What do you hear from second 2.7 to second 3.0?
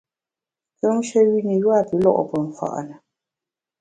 na.